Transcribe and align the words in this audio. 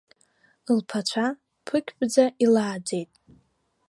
Лԥацәа 0.77 1.25
ԥпгьпӡа 1.65 2.25
илааӡеит. 2.45 3.11